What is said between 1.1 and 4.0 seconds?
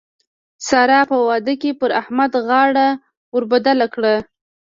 په واده کې پر احمد غاړه ور بدله